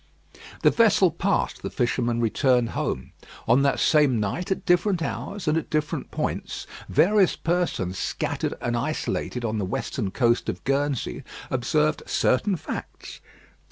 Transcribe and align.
The 0.63 0.71
vessel 0.71 1.11
passed, 1.11 1.61
the 1.61 1.69
fisherman 1.69 2.21
returned 2.21 2.69
home. 2.69 3.11
On 3.47 3.61
that 3.61 3.79
same 3.79 4.19
night, 4.19 4.49
at 4.51 4.65
different 4.65 5.03
hours, 5.03 5.47
and 5.47 5.55
at 5.59 5.69
different 5.69 6.09
points, 6.09 6.65
various 6.89 7.35
persons 7.35 7.99
scattered 7.99 8.55
and 8.61 8.75
isolated 8.75 9.45
on 9.45 9.59
the 9.59 9.63
western 9.63 10.09
coast 10.09 10.49
of 10.49 10.63
Guernsey, 10.63 11.21
observed 11.51 12.01
certain 12.07 12.55
facts. 12.55 13.19